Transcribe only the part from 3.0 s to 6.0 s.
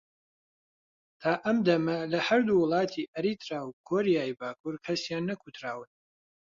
ئەریتریا و کۆریای باکوور کەسیان نەکوتراون